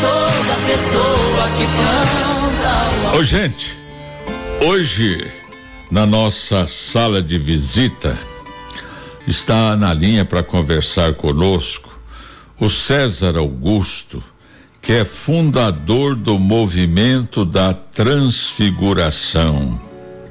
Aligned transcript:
toda 0.00 0.56
pessoa 0.66 1.50
que 1.56 1.66
planta. 1.66 3.18
Ô, 3.18 3.22
gente, 3.22 3.78
hoje 4.64 5.30
na 5.90 6.06
nossa 6.06 6.66
sala 6.66 7.22
de 7.22 7.38
visita 7.38 8.18
está 9.26 9.76
na 9.76 9.92
linha 9.92 10.24
para 10.24 10.42
conversar 10.42 11.12
conosco 11.14 12.00
o 12.58 12.70
César 12.70 13.36
Augusto, 13.36 14.22
que 14.80 14.92
é 14.92 15.04
fundador 15.04 16.14
do 16.14 16.38
movimento 16.38 17.44
da 17.44 17.74
transfiguração. 17.74 19.78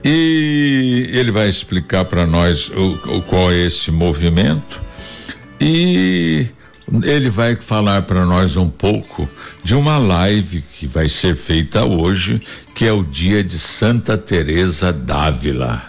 E 0.04 1.12
ele 1.14 1.32
vai 1.32 1.48
explicar 1.48 2.05
para 2.05 2.25
nós 2.25 2.70
o, 2.70 3.18
o, 3.18 3.21
qual 3.21 3.52
é 3.52 3.68
esse 3.68 3.91
movimento 3.91 4.82
e 5.59 6.48
ele 7.04 7.30
vai 7.30 7.55
falar 7.55 8.02
para 8.02 8.26
nós 8.26 8.57
um 8.57 8.70
pouco 8.70 9.29
de 9.64 9.74
uma 9.75 9.97
live 9.97 10.64
que 10.74 10.86
vai 10.86 11.07
ser 11.07 11.36
feita 11.36 11.86
hoje, 11.86 12.42
que 12.75 12.86
é 12.86 12.92
o 12.92 13.04
dia 13.04 13.43
de 13.43 13.57
Santa 13.57 14.18
Teresa 14.18 14.92
d'Ávila. 14.92 15.84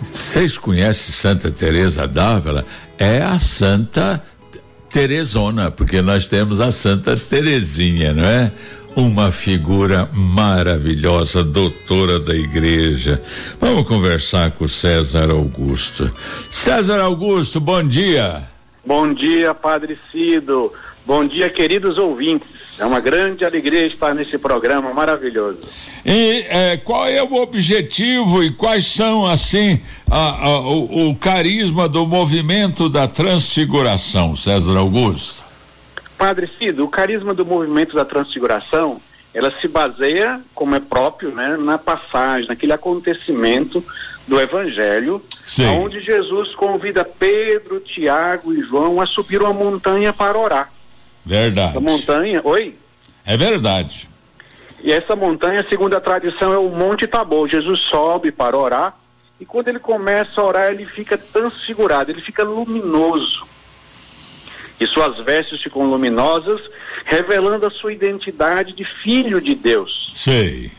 Vocês 0.00 0.56
conhecem 0.56 1.12
Santa 1.12 1.50
Teresa 1.50 2.06
d'Ávila? 2.06 2.64
É 2.98 3.22
a 3.22 3.38
Santa 3.38 4.22
Teresona, 4.88 5.70
porque 5.70 6.00
nós 6.00 6.28
temos 6.28 6.60
a 6.60 6.70
Santa 6.70 7.16
Terezinha, 7.16 8.12
não 8.12 8.24
é? 8.24 8.52
Uma 8.96 9.30
figura 9.30 10.08
maravilhosa, 10.12 11.44
doutora 11.44 12.18
da 12.18 12.34
igreja. 12.34 13.22
Vamos 13.60 13.86
conversar 13.86 14.50
com 14.52 14.66
César 14.66 15.30
Augusto. 15.30 16.10
César 16.50 17.00
Augusto, 17.00 17.60
bom 17.60 17.86
dia. 17.86 18.48
Bom 18.84 19.12
dia, 19.12 19.52
Padre 19.52 19.98
Cido. 20.10 20.72
Bom 21.04 21.26
dia, 21.26 21.48
queridos 21.50 21.98
ouvintes. 21.98 22.48
É 22.78 22.84
uma 22.84 23.00
grande 23.00 23.44
alegria 23.44 23.86
estar 23.86 24.14
nesse 24.14 24.38
programa 24.38 24.92
maravilhoso. 24.94 25.58
E 26.04 26.46
é, 26.48 26.76
qual 26.78 27.06
é 27.06 27.22
o 27.22 27.34
objetivo 27.34 28.42
e 28.42 28.50
quais 28.50 28.86
são, 28.86 29.26
assim, 29.26 29.80
a, 30.10 30.46
a, 30.46 30.60
o, 30.60 31.10
o, 31.10 31.14
carisma 31.14 31.86
do 31.86 32.06
movimento 32.06 32.88
da 32.88 33.06
transfiguração, 33.06 34.34
César 34.34 34.78
Augusto? 34.78 35.44
Padre 36.16 36.50
Cido, 36.58 36.84
o 36.84 36.88
carisma 36.88 37.34
do 37.34 37.44
movimento 37.44 37.94
da 37.94 38.04
transfiguração, 38.04 39.00
ela 39.32 39.52
se 39.60 39.68
baseia, 39.68 40.40
como 40.54 40.74
é 40.74 40.80
próprio, 40.80 41.30
né, 41.30 41.56
na 41.56 41.78
passagem, 41.78 42.48
naquele 42.48 42.72
acontecimento 42.72 43.84
do 44.26 44.40
Evangelho, 44.40 45.22
Sim. 45.44 45.66
onde 45.66 46.00
Jesus 46.00 46.54
convida 46.54 47.04
Pedro, 47.04 47.80
Tiago 47.80 48.52
e 48.52 48.62
João 48.62 49.00
a 49.00 49.06
subir 49.06 49.40
uma 49.40 49.52
montanha 49.52 50.12
para 50.12 50.38
orar. 50.38 50.72
Verdade. 51.24 51.76
A 51.76 51.80
montanha, 51.80 52.40
oi? 52.44 52.76
É 53.24 53.36
verdade. 53.36 54.08
E 54.82 54.92
essa 54.92 55.14
montanha, 55.14 55.64
segundo 55.68 55.94
a 55.94 56.00
tradição, 56.00 56.52
é 56.52 56.58
o 56.58 56.70
Monte 56.70 57.06
Tabor. 57.06 57.48
Jesus 57.48 57.80
sobe 57.80 58.32
para 58.32 58.56
orar 58.56 58.96
e 59.40 59.44
quando 59.44 59.68
ele 59.68 59.78
começa 59.78 60.40
a 60.40 60.44
orar, 60.44 60.70
ele 60.70 60.84
fica 60.84 61.16
transfigurado, 61.16 62.10
ele 62.10 62.20
fica 62.20 62.42
luminoso. 62.44 63.46
E 64.80 64.86
suas 64.86 65.18
vestes 65.18 65.62
ficam 65.62 65.88
luminosas, 65.88 66.60
revelando 67.04 67.66
a 67.66 67.70
sua 67.70 67.92
identidade 67.92 68.72
de 68.72 68.84
filho 68.84 69.40
de 69.40 69.54
Deus. 69.54 70.10
Sei. 70.14 70.72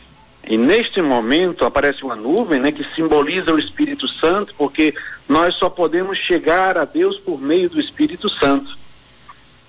E 0.48 0.58
neste 0.58 1.02
momento 1.02 1.66
aparece 1.66 2.04
uma 2.04 2.16
nuvem, 2.16 2.60
né, 2.60 2.72
que 2.72 2.84
simboliza 2.96 3.54
o 3.54 3.60
Espírito 3.60 4.08
Santo, 4.08 4.54
porque 4.58 4.94
nós 5.30 5.54
só 5.56 5.70
podemos 5.70 6.18
chegar 6.18 6.78
a 6.78 6.84
Deus 6.84 7.18
por 7.18 7.40
meio 7.40 7.70
do 7.70 7.80
Espírito 7.80 8.28
Santo. 8.28 8.76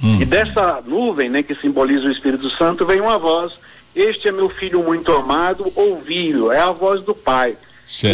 Hum. 0.03 0.19
E 0.21 0.25
dessa 0.25 0.83
nuvem, 0.85 1.29
né, 1.29 1.43
que 1.43 1.55
simboliza 1.55 2.09
o 2.09 2.11
Espírito 2.11 2.49
Santo, 2.51 2.87
vem 2.87 3.01
uma 3.01 3.19
voz: 3.19 3.53
Este 3.95 4.29
é 4.29 4.33
meu 4.33 4.49
filho 4.49 4.83
muito 4.83 5.13
amado, 5.13 5.71
ouvi-o. 5.77 6.51
É 6.51 6.59
a 6.59 6.71
voz 6.71 7.03
do 7.03 7.15
Pai. 7.15 7.57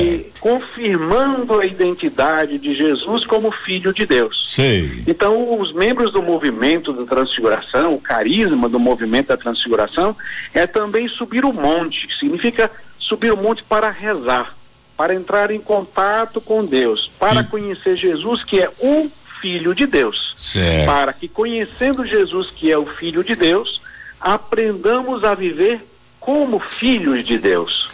E 0.03 0.33
confirmando 0.41 1.61
a 1.61 1.65
identidade 1.65 2.59
de 2.59 2.75
Jesus 2.75 3.25
como 3.25 3.51
filho 3.51 3.93
de 3.93 4.05
Deus. 4.05 4.53
Sei. 4.53 5.05
Então, 5.07 5.61
os 5.61 5.73
membros 5.73 6.13
do 6.13 6.23
movimento 6.23 6.93
da 6.93 7.05
transfiguração, 7.05 7.95
o 7.95 8.01
carisma 8.01 8.69
do 8.69 8.79
movimento 8.79 9.29
da 9.29 9.37
transfiguração, 9.37 10.17
é 10.53 10.67
também 10.67 11.07
subir 11.09 11.45
o 11.45 11.53
monte, 11.53 12.09
significa 12.19 12.71
subir 12.99 13.33
o 13.33 13.37
monte 13.37 13.63
para 13.63 13.91
rezar, 13.91 14.57
para 14.97 15.15
entrar 15.15 15.51
em 15.51 15.61
contato 15.61 16.41
com 16.41 16.65
Deus, 16.65 17.11
para 17.19 17.41
e... 17.41 17.45
conhecer 17.45 17.97
Jesus, 17.97 18.43
que 18.43 18.61
é 18.61 18.71
o 18.81 19.11
Filho 19.41 19.75
de 19.75 19.87
Deus. 19.87 20.35
Certo. 20.37 20.87
Para 20.87 21.13
que, 21.13 21.29
conhecendo 21.29 22.05
Jesus, 22.05 22.51
que 22.51 22.73
é 22.73 22.77
o 22.77 22.87
Filho 22.87 23.23
de 23.23 23.37
Deus, 23.37 23.81
aprendamos 24.21 25.23
a 25.23 25.35
viver 25.35 25.81
como 26.19 26.59
filhos 26.59 27.25
de 27.25 27.39
Deus. 27.39 27.88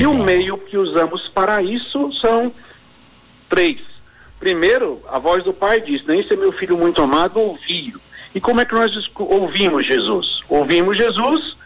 E 0.00 0.06
o 0.06 0.14
meio 0.14 0.56
que 0.58 0.76
usamos 0.76 1.28
para 1.28 1.62
isso 1.62 2.12
são 2.14 2.52
três. 3.48 3.80
Primeiro, 4.38 5.00
a 5.08 5.18
voz 5.18 5.44
do 5.44 5.52
Pai 5.52 5.80
diz: 5.80 6.04
Nem 6.04 6.24
é 6.28 6.36
meu 6.36 6.52
filho 6.52 6.76
muito 6.76 7.02
amado, 7.02 7.38
ouvi-o. 7.38 8.00
E 8.34 8.40
como 8.40 8.60
é 8.60 8.64
que 8.64 8.74
nós 8.74 8.92
ouvimos 9.14 9.86
Jesus? 9.86 10.40
Ouvimos 10.48 10.96
Jesus 10.96 11.56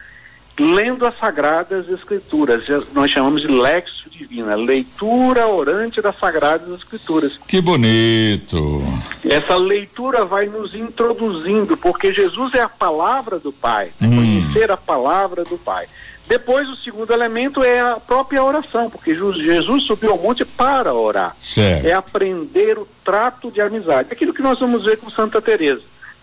lendo 0.61 1.07
as 1.07 1.19
Sagradas 1.19 1.89
Escrituras. 1.89 2.65
Nós 2.93 3.11
chamamos 3.11 3.41
de 3.41 3.49
lexo 3.49 4.11
divina, 4.11 4.55
leitura 4.55 5.47
orante 5.47 6.03
das 6.03 6.19
Sagradas 6.19 6.69
Escrituras. 6.79 7.41
Que 7.49 7.61
bonito! 7.61 8.83
Essa 9.25 9.57
leitura 9.57 10.25
vai 10.27 10.47
nos 10.47 10.75
introduzindo, 10.75 11.77
porque 11.77 12.13
Jesus 12.13 12.53
é 12.55 12.61
a 12.61 12.69
palavra 12.69 13.39
do 13.39 13.51
Pai, 13.51 13.91
hum. 14.01 14.15
conhecer 14.15 14.71
a 14.71 14.77
palavra 14.77 15.45
do 15.45 15.57
Pai. 15.57 15.87
Depois, 16.31 16.69
o 16.69 16.77
segundo 16.77 17.13
elemento 17.13 17.61
é 17.61 17.81
a 17.81 17.97
própria 17.97 18.41
oração, 18.45 18.89
porque 18.89 19.17
Jesus 19.17 19.83
subiu 19.83 20.13
ao 20.13 20.19
monte 20.19 20.45
para 20.45 20.95
orar. 20.95 21.35
Certo. 21.41 21.85
É 21.85 21.93
aprender 21.93 22.79
o 22.79 22.87
trato 23.05 23.51
de 23.51 23.61
amizade. 23.61 24.13
Aquilo 24.13 24.33
que 24.33 24.41
nós 24.41 24.61
vamos 24.61 24.85
ver 24.85 24.97
com 24.99 25.11
Santa 25.11 25.43
Teresa. 25.43 25.83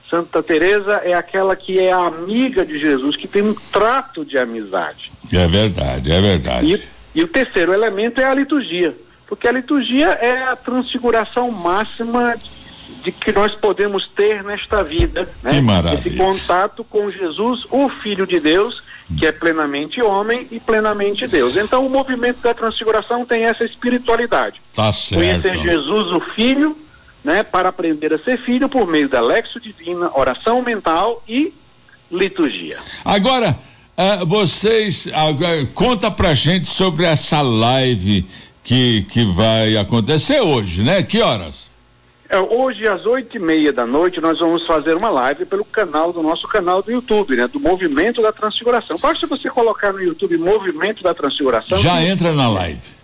Santa 0.09 0.41
Teresa 0.41 1.01
é 1.03 1.13
aquela 1.13 1.57
que 1.57 1.77
é 1.77 1.91
amiga 1.91 2.65
de 2.65 2.79
Jesus, 2.79 3.17
que 3.17 3.27
tem 3.27 3.41
um 3.41 3.53
trato 3.53 4.23
de 4.23 4.37
amizade. 4.37 5.11
É 5.33 5.45
verdade, 5.45 6.09
é 6.09 6.21
verdade. 6.21 6.87
E, 7.13 7.19
e 7.19 7.23
o 7.25 7.27
terceiro 7.27 7.73
elemento 7.73 8.21
é 8.21 8.23
a 8.23 8.33
liturgia, 8.33 8.95
porque 9.27 9.45
a 9.45 9.51
liturgia 9.51 10.07
é 10.07 10.43
a 10.43 10.55
transfiguração 10.55 11.51
máxima 11.51 12.33
de 13.03 13.11
que 13.11 13.33
nós 13.33 13.53
podemos 13.55 14.07
ter 14.15 14.41
nesta 14.41 14.81
vida, 14.85 15.27
né? 15.43 15.51
Que 15.51 15.61
maravilha. 15.61 15.99
Esse 15.99 16.17
contato 16.17 16.85
com 16.85 17.11
Jesus, 17.11 17.67
o 17.69 17.89
Filho 17.89 18.25
de 18.25 18.39
Deus, 18.39 18.86
que 19.17 19.25
é 19.25 19.31
plenamente 19.31 20.01
homem 20.01 20.47
e 20.51 20.59
plenamente 20.59 21.27
Deus. 21.27 21.55
Então 21.55 21.85
o 21.85 21.89
movimento 21.89 22.41
da 22.41 22.53
transfiguração 22.53 23.25
tem 23.25 23.45
essa 23.45 23.63
espiritualidade. 23.63 24.61
Tá 24.73 24.91
certo. 24.91 25.21
Conhecer 25.21 25.63
Jesus, 25.63 26.11
o 26.11 26.19
Filho, 26.19 26.77
né, 27.23 27.43
para 27.43 27.69
aprender 27.69 28.13
a 28.13 28.19
ser 28.19 28.37
filho 28.37 28.69
por 28.69 28.87
meio 28.87 29.09
da 29.09 29.21
lexo 29.21 29.59
divina, 29.59 30.09
oração 30.13 30.61
mental 30.61 31.21
e 31.27 31.53
liturgia. 32.11 32.77
Agora, 33.03 33.57
uh, 33.97 34.25
vocês 34.25 35.07
uh, 35.07 35.67
conta 35.73 36.09
pra 36.09 36.33
gente 36.33 36.67
sobre 36.67 37.05
essa 37.05 37.41
live 37.41 38.25
que, 38.63 39.05
que 39.09 39.25
vai 39.25 39.77
acontecer 39.77 40.41
hoje, 40.41 40.81
né? 40.83 41.01
Que 41.03 41.21
horas? 41.21 41.69
É, 42.29 42.39
hoje, 42.39 42.87
às 42.87 43.05
oito 43.05 43.37
e 43.37 43.39
meia 43.39 43.71
da 43.71 43.85
noite, 43.85 44.19
nós 44.19 44.39
vamos 44.39 44.65
fazer 44.65 44.95
uma 44.95 45.09
live 45.09 45.45
pelo 45.45 45.63
canal 45.63 46.11
do 46.11 46.21
nosso 46.21 46.47
canal 46.47 46.83
do 46.83 46.91
YouTube, 46.91 47.35
né? 47.35 47.47
Do 47.47 47.59
Movimento 47.59 48.21
da 48.21 48.33
Transfiguração. 48.33 48.97
Basta 48.97 49.25
você 49.25 49.49
colocar 49.49 49.93
no 49.93 50.01
YouTube 50.01 50.37
Movimento 50.37 51.01
da 51.01 51.13
Transfiguração. 51.13 51.77
Já 51.77 52.03
entra 52.03 52.33
na 52.33 52.49
live 52.49 52.97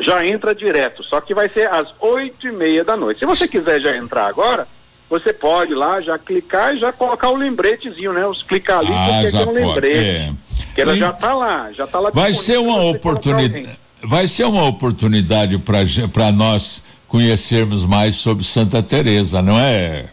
já 0.00 0.26
entra 0.26 0.54
direto, 0.54 1.02
só 1.04 1.20
que 1.20 1.34
vai 1.34 1.48
ser 1.48 1.68
às 1.68 1.92
oito 2.00 2.48
e 2.48 2.52
meia 2.52 2.84
da 2.84 2.96
noite. 2.96 3.20
Se 3.20 3.26
você 3.26 3.46
quiser 3.46 3.80
já 3.80 3.96
entrar 3.96 4.26
agora, 4.26 4.66
você 5.08 5.32
pode 5.32 5.74
lá 5.74 6.00
já 6.00 6.18
clicar 6.18 6.74
e 6.74 6.80
já 6.80 6.92
colocar 6.92 7.30
o 7.30 7.36
lembretezinho, 7.36 8.12
né? 8.12 8.26
Os 8.26 8.42
clicar 8.42 8.78
ali 8.78 8.92
ah, 8.92 9.20
porque 9.22 9.36
tem 9.36 9.46
um 9.46 9.52
lembrete. 9.52 9.98
É. 9.98 10.32
Que 10.74 10.80
ela 10.80 10.96
e... 10.96 10.98
já 10.98 11.10
está 11.10 11.34
lá, 11.34 11.70
já 11.72 11.84
está 11.84 12.00
lá. 12.00 12.10
Vai 12.10 12.32
ser 12.32 12.58
uma 12.58 12.82
oportunidade, 12.84 13.78
vai 14.02 14.26
ser 14.26 14.44
uma 14.44 14.64
oportunidade 14.64 15.58
para 15.58 16.32
nós 16.32 16.82
conhecermos 17.14 17.86
mais 17.86 18.16
sobre 18.16 18.42
Santa 18.42 18.82
Teresa, 18.82 19.40
não 19.40 19.56
é? 19.56 20.06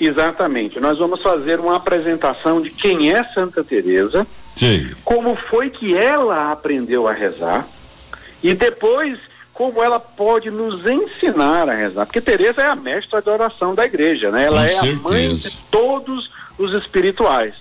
Exatamente. 0.00 0.80
Nós 0.80 0.98
vamos 0.98 1.22
fazer 1.22 1.60
uma 1.60 1.76
apresentação 1.76 2.60
de 2.60 2.68
quem 2.68 3.12
é 3.12 3.22
Santa 3.22 3.62
Teresa, 3.62 4.26
Sim. 4.56 4.90
como 5.04 5.36
foi 5.36 5.70
que 5.70 5.96
ela 5.96 6.50
aprendeu 6.50 7.06
a 7.06 7.12
rezar 7.12 7.64
e 8.42 8.54
depois, 8.54 9.20
como 9.54 9.80
ela 9.80 10.00
pode 10.00 10.50
nos 10.50 10.84
ensinar 10.84 11.68
a 11.68 11.74
rezar. 11.74 12.06
Porque 12.06 12.20
Teresa 12.20 12.60
é 12.60 12.66
a 12.66 12.74
mestra 12.74 13.22
de 13.22 13.30
oração 13.30 13.72
da 13.72 13.84
igreja, 13.84 14.32
né? 14.32 14.46
Ela 14.46 14.62
Com 14.62 14.64
é 14.64 14.68
certeza. 14.70 14.98
a 14.98 15.02
mãe 15.08 15.36
de 15.36 15.56
todos 15.70 16.28
os 16.58 16.72
espirituais. 16.72 17.54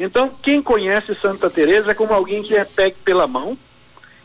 Então, 0.00 0.30
quem 0.42 0.62
conhece 0.62 1.14
Santa 1.20 1.50
Teresa 1.50 1.90
é 1.90 1.94
como 1.94 2.14
alguém 2.14 2.42
que 2.42 2.56
é 2.56 2.64
pego 2.64 2.96
pela 3.04 3.26
mão 3.26 3.58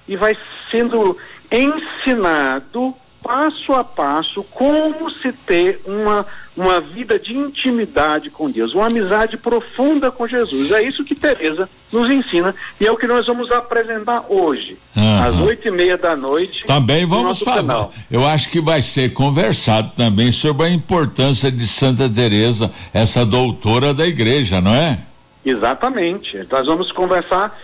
e 0.07 0.15
vai 0.15 0.37
sendo 0.71 1.17
ensinado 1.51 2.95
passo 3.23 3.73
a 3.73 3.83
passo 3.83 4.43
como 4.51 5.09
se 5.09 5.31
ter 5.31 5.81
uma, 5.85 6.25
uma 6.55 6.81
vida 6.81 7.17
de 7.17 7.35
intimidade 7.35 8.29
com 8.29 8.51
Deus, 8.51 8.73
uma 8.73 8.87
amizade 8.87 9.37
profunda 9.37 10.11
com 10.11 10.27
Jesus. 10.27 10.71
É 10.71 10.83
isso 10.83 11.05
que 11.05 11.15
Teresa 11.15 11.69
nos 11.91 12.11
ensina 12.11 12.53
e 12.79 12.85
é 12.85 12.91
o 12.91 12.97
que 12.97 13.07
nós 13.07 13.25
vamos 13.25 13.49
apresentar 13.49 14.25
hoje, 14.27 14.77
uhum. 14.95 15.23
às 15.23 15.35
oito 15.41 15.67
e 15.67 15.71
meia 15.71 15.97
da 15.97 16.15
noite. 16.15 16.65
Também 16.65 17.05
vamos 17.05 17.39
falar. 17.39 17.53
Canal. 17.53 17.93
Eu 18.11 18.27
acho 18.27 18.49
que 18.49 18.59
vai 18.59 18.81
ser 18.81 19.13
conversado 19.13 19.91
também 19.95 20.31
sobre 20.31 20.65
a 20.65 20.69
importância 20.69 21.49
de 21.49 21.67
Santa 21.67 22.09
Teresa, 22.09 22.69
essa 22.93 23.25
doutora 23.25 23.93
da 23.93 24.05
igreja, 24.05 24.59
não 24.59 24.73
é? 24.73 24.99
Exatamente. 25.45 26.45
Nós 26.49 26.65
vamos 26.65 26.91
conversar 26.91 27.57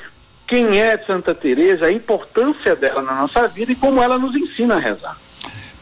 quem 0.47 0.79
é 0.79 0.97
Santa 0.97 1.35
Teresa, 1.35 1.85
a 1.85 1.91
importância 1.91 2.75
dela 2.75 3.01
na 3.01 3.13
nossa 3.13 3.47
vida 3.47 3.71
e 3.71 3.75
como 3.75 4.01
ela 4.01 4.17
nos 4.17 4.35
ensina 4.35 4.75
a 4.75 4.79
rezar. 4.79 5.17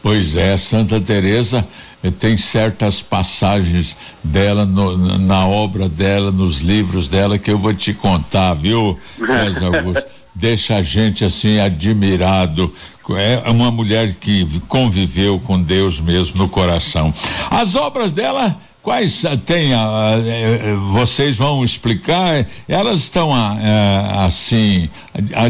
Pois 0.08 0.36
é, 0.36 0.56
Santa 0.56 0.98
Teresa 0.98 1.68
eh, 2.02 2.10
tem 2.10 2.34
certas 2.34 3.02
passagens 3.02 3.94
dela 4.24 4.64
no, 4.64 5.18
na 5.18 5.46
obra 5.46 5.86
dela, 5.86 6.32
nos 6.32 6.60
livros 6.60 7.10
dela 7.10 7.36
que 7.36 7.50
eu 7.50 7.58
vou 7.58 7.74
te 7.74 7.92
contar, 7.92 8.54
viu, 8.54 8.98
César 9.18 9.66
Augusto? 9.66 10.06
Deixa 10.34 10.76
a 10.76 10.82
gente 10.82 11.26
assim 11.26 11.60
admirado. 11.60 12.72
É 13.18 13.50
uma 13.50 13.70
mulher 13.70 14.14
que 14.14 14.48
conviveu 14.66 15.38
com 15.40 15.60
Deus 15.60 16.00
mesmo 16.00 16.38
no 16.38 16.48
coração. 16.48 17.12
As 17.50 17.74
obras 17.74 18.10
dela 18.10 18.56
Quais 18.80 19.22
eh, 19.24 19.36
tem, 19.36 19.74
uh, 19.74 20.80
vocês 20.92 21.36
vão 21.36 21.62
explicar? 21.62 22.46
Elas 22.66 23.00
estão 23.00 23.30
assim 24.24 24.88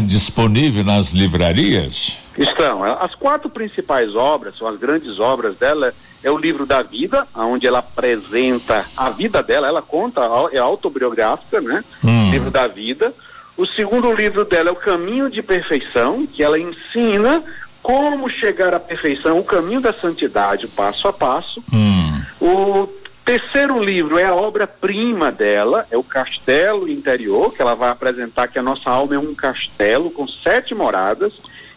disponíveis 0.05 0.85
nas 0.85 1.11
livrarias? 1.11 2.17
Estão. 2.39 2.83
As 2.83 3.13
quatro 3.15 3.49
principais 3.49 4.15
obras, 4.15 4.57
são 4.57 4.67
as 4.67 4.79
grandes 4.79 5.19
obras 5.19 5.57
dela, 5.57 5.93
é 6.23 6.31
o 6.31 6.37
livro 6.37 6.65
da 6.65 6.81
vida, 6.81 7.27
onde 7.35 7.67
ela 7.67 7.79
apresenta 7.79 8.85
a 8.95 9.09
vida 9.09 9.43
dela, 9.43 9.67
ela 9.67 9.81
conta, 9.81 10.21
é 10.51 10.57
autobiográfica, 10.57 11.59
né? 11.59 11.83
Hum. 12.03 12.31
Livro 12.31 12.49
da 12.49 12.67
vida. 12.67 13.13
O 13.57 13.65
segundo 13.65 14.13
livro 14.13 14.45
dela 14.45 14.69
é 14.69 14.71
o 14.71 14.75
Caminho 14.75 15.29
de 15.29 15.41
Perfeição, 15.41 16.25
que 16.25 16.41
ela 16.41 16.57
ensina 16.57 17.43
como 17.81 18.29
chegar 18.29 18.73
à 18.73 18.79
perfeição, 18.79 19.39
o 19.39 19.43
caminho 19.43 19.81
da 19.81 19.91
santidade, 19.91 20.67
passo 20.67 21.07
a 21.07 21.13
passo. 21.13 21.63
Hum. 21.73 22.21
O 22.39 22.87
terceiro 23.25 23.81
livro 23.83 24.17
é 24.17 24.25
a 24.25 24.33
obra-prima 24.33 25.31
dela, 25.31 25.85
é 25.91 25.97
o 25.97 26.03
Castelo 26.03 26.89
Interior, 26.89 27.53
que 27.53 27.61
ela 27.61 27.75
vai 27.75 27.89
apresentar 27.89 28.47
que 28.47 28.59
a 28.59 28.63
nossa 28.63 28.89
alma 28.89 29.15
é 29.15 29.19
um 29.19 29.35
castelo 29.35 30.09
com 30.09 30.27
sete 30.27 30.73
moradas 30.73 31.33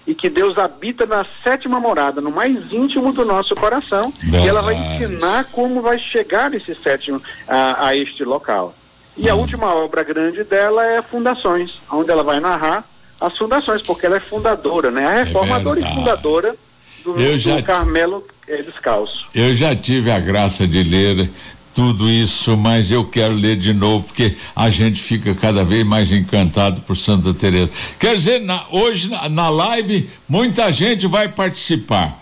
e 0.07 0.15
que 0.15 0.29
Deus 0.29 0.59
habita 0.59 1.07
na 1.07 1.25
sétima 1.45 1.79
morada, 1.79 2.21
no 2.21 2.31
mais 2.31 2.73
íntimo 2.73 3.13
do 3.13 3.25
nosso 3.25 3.55
coração. 3.55 4.13
Verdade. 4.19 4.45
E 4.45 4.49
ela 4.49 4.63
vai 4.63 4.75
ensinar 4.75 5.45
como 5.53 5.81
vai 5.81 5.99
chegar 5.99 6.51
nesse 6.51 6.75
sétimo 6.75 7.23
a, 7.47 7.87
a 7.87 7.97
este 7.97 8.25
local. 8.25 8.75
E 9.17 9.29
hum. 9.29 9.33
a 9.33 9.35
última 9.35 9.75
obra 9.75 10.03
grande 10.03 10.43
dela 10.45 10.85
é 10.85 11.03
Fundações, 11.03 11.75
onde 11.91 12.11
ela 12.11 12.23
vai 12.23 12.41
narrar 12.41 12.85
as 13.21 13.39
fundações, 13.39 13.83
porque 13.83 14.05
ela 14.05 14.17
é 14.17 14.21
fundadora, 14.21 14.91
né? 14.91 15.07
A 15.07 15.11
é 15.13 15.23
reformadora 15.23 15.81
é 15.81 15.85
e 15.85 15.95
fundadora 15.95 16.57
do, 17.05 17.21
eu 17.21 17.39
já, 17.39 17.57
do 17.57 17.63
Carmelo 17.63 18.27
é, 18.49 18.63
Descalço. 18.63 19.27
Eu 19.35 19.55
já 19.55 19.75
tive 19.77 20.11
a 20.11 20.19
graça 20.19 20.67
de 20.67 20.83
ler 20.83 21.31
tudo 21.75 22.09
isso, 22.11 22.57
mas 22.57 22.91
eu 22.91 23.05
quero 23.05 23.35
ler 23.35 23.57
de 23.57 23.73
novo, 23.73 24.07
porque 24.07 24.37
a 24.55 24.69
gente 24.69 25.01
fica 25.01 25.35
cada 25.35 25.65
vez 25.65 25.85
mais 25.85 26.13
encantado 26.13 26.81
por 26.83 26.97
Santa 26.97 27.33
Teresa. 27.33 27.71
Quer 27.99 28.17
dizer, 28.17 28.41
na, 28.41 28.63
hoje 28.71 29.09
na, 29.09 29.29
na, 29.29 29.51
live, 29.51 30.09
muita 30.29 30.71
gente 30.71 31.07
vai 31.07 31.29
participar. 31.29 32.19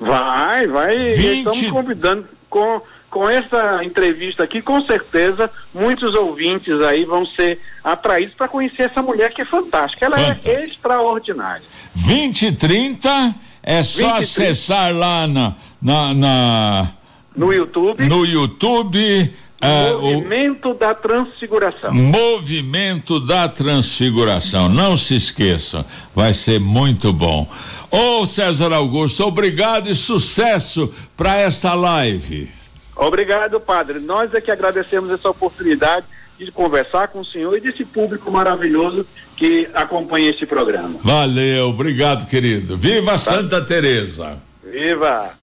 Vai, 0.00 0.66
vai. 0.66 0.96
20... 0.96 1.38
Estamos 1.38 1.70
convidando 1.70 2.28
com, 2.48 2.80
com 3.10 3.28
essa 3.28 3.84
entrevista 3.84 4.44
aqui, 4.44 4.62
com 4.62 4.82
certeza, 4.82 5.50
muitos 5.74 6.14
ouvintes 6.14 6.80
aí 6.80 7.04
vão 7.04 7.26
ser 7.26 7.60
atraídos 7.84 8.34
para 8.34 8.48
conhecer 8.48 8.82
essa 8.82 9.02
mulher 9.02 9.32
que 9.32 9.42
é 9.42 9.44
fantástica. 9.44 10.06
Ela 10.06 10.20
é 10.20 10.38
é 10.44 10.66
extraordinária. 10.66 11.62
20 11.94 12.46
e 12.46 12.52
30 12.52 13.34
é 13.62 13.82
só 13.82 14.14
20, 14.14 14.24
acessar 14.24 14.86
30. 14.86 14.98
lá 14.98 15.26
na, 15.26 15.54
na, 15.82 16.14
na 16.14 16.97
no 17.38 17.52
YouTube. 17.52 18.04
No 18.04 18.26
YouTube. 18.26 19.32
É, 19.60 19.92
Movimento 19.92 20.70
o... 20.70 20.74
da 20.74 20.94
Transfiguração. 20.94 21.92
Movimento 21.92 23.18
da 23.18 23.48
Transfiguração. 23.48 24.68
Não 24.68 24.96
se 24.96 25.16
esqueçam, 25.16 25.84
vai 26.14 26.32
ser 26.32 26.60
muito 26.60 27.12
bom. 27.12 27.48
Ô 27.90 28.24
César 28.24 28.72
Augusto, 28.72 29.24
obrigado 29.24 29.88
e 29.88 29.94
sucesso 29.94 30.92
para 31.16 31.38
esta 31.38 31.74
live. 31.74 32.50
Obrigado, 32.94 33.58
padre. 33.60 33.98
Nós 33.98 34.32
é 34.34 34.40
que 34.40 34.50
agradecemos 34.50 35.10
essa 35.10 35.28
oportunidade 35.28 36.06
de 36.38 36.52
conversar 36.52 37.08
com 37.08 37.20
o 37.20 37.24
senhor 37.24 37.56
e 37.56 37.60
desse 37.60 37.84
público 37.84 38.30
maravilhoso 38.30 39.04
que 39.36 39.68
acompanha 39.74 40.30
este 40.30 40.46
programa. 40.46 41.00
Valeu, 41.02 41.68
obrigado, 41.68 42.28
querido. 42.28 42.76
Viva 42.76 43.12
tá. 43.12 43.18
Santa 43.18 43.60
Teresa. 43.60 44.38
Viva! 44.62 45.32